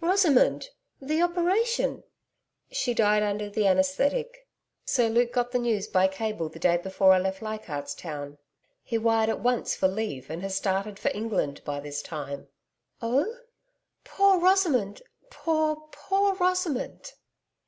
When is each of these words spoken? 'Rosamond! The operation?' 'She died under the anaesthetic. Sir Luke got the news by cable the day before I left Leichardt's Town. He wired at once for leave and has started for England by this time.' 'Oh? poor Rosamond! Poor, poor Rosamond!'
'Rosamond! 0.00 0.70
The 1.00 1.22
operation?' 1.22 2.02
'She 2.68 2.94
died 2.94 3.22
under 3.22 3.48
the 3.48 3.64
anaesthetic. 3.68 4.48
Sir 4.84 5.08
Luke 5.08 5.32
got 5.32 5.52
the 5.52 5.60
news 5.60 5.86
by 5.86 6.08
cable 6.08 6.48
the 6.48 6.58
day 6.58 6.78
before 6.78 7.12
I 7.12 7.20
left 7.20 7.40
Leichardt's 7.42 7.94
Town. 7.94 8.38
He 8.82 8.98
wired 8.98 9.28
at 9.30 9.38
once 9.38 9.76
for 9.76 9.86
leave 9.86 10.30
and 10.30 10.42
has 10.42 10.56
started 10.56 10.98
for 10.98 11.12
England 11.14 11.62
by 11.64 11.78
this 11.78 12.02
time.' 12.02 12.48
'Oh? 13.00 13.32
poor 14.02 14.40
Rosamond! 14.40 15.02
Poor, 15.30 15.76
poor 15.92 16.34
Rosamond!' 16.34 17.12